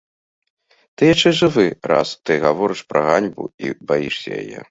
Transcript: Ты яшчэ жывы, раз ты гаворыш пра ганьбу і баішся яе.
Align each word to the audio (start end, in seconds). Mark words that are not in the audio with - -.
Ты 1.01 1.09
яшчэ 1.13 1.29
жывы, 1.39 1.65
раз 1.91 2.15
ты 2.29 2.39
гаворыш 2.45 2.81
пра 2.93 3.01
ганьбу 3.09 3.43
і 3.67 3.77
баішся 3.93 4.29
яе. 4.43 4.59